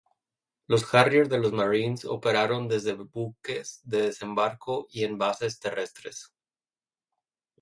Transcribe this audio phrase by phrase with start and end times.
[0.65, 6.33] Los Harrier de los Marines operaron desde buques de desembarco y en bases terrestres.